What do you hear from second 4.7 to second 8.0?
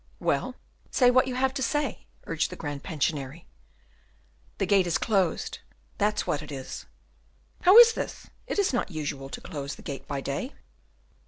is closed, that's what it is." "How is